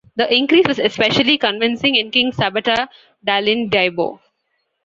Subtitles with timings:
[0.15, 2.87] The increase was especially convincing in King Sabata
[3.23, 4.19] Dalindyebo.